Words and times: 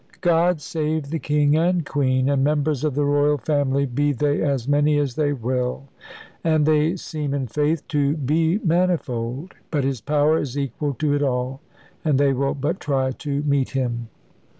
God 0.21 0.61
save 0.61 1.11
the 1.11 1.19
King, 1.19 1.55
and 1.55 1.85
Queen, 1.85 2.27
and 2.27 2.43
members 2.43 2.83
of 2.83 2.95
the 2.95 3.05
Royal 3.05 3.37
Family, 3.37 3.85
be 3.85 4.13
they 4.13 4.41
as 4.41 4.67
many 4.67 4.97
as 4.97 5.13
they 5.13 5.31
will 5.31 5.89
and 6.43 6.65
they 6.65 6.95
seem, 6.95 7.35
in 7.35 7.45
faith, 7.45 7.87
to 7.89 8.17
be 8.17 8.57
manifold. 8.63 9.53
But 9.69 9.83
His 9.83 10.01
power 10.01 10.39
is 10.39 10.57
equal 10.57 10.95
to 10.95 11.13
it 11.13 11.21
all, 11.21 11.61
if 12.03 12.17
they 12.17 12.33
will 12.33 12.55
but 12.55 12.79
try 12.79 13.11
to 13.11 13.43
meet 13.43 13.69
Him. 13.73 14.07